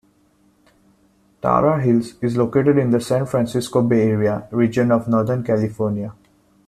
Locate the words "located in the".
2.35-2.99